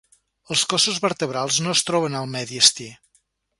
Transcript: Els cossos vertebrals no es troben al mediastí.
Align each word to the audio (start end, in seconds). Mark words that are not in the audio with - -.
Els 0.55 0.63
cossos 0.73 0.97
vertebrals 1.03 1.61
no 1.67 1.75
es 1.77 1.85
troben 1.91 2.19
al 2.23 2.33
mediastí. 2.39 2.91